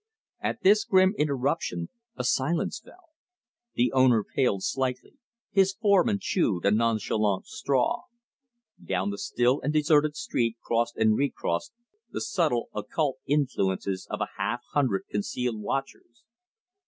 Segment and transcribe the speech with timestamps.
[0.39, 3.09] At this grim interruption a silence fell.
[3.75, 5.19] The owner paled slightly;
[5.51, 8.05] his foreman chewed a nonchalant straw.
[8.83, 11.73] Down the still and deserted street crossed and recrossed
[12.09, 16.23] the subtle occult influences of a half hundred concealed watchers.